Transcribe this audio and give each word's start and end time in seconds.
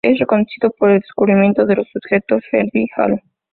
Es 0.03 0.17
reconocido 0.17 0.71
por 0.71 0.89
el 0.89 0.99
descubrimiento 1.01 1.67
de 1.67 1.75
los 1.75 1.87
objetos 1.95 2.41
Herbig-Haro. 2.51 3.21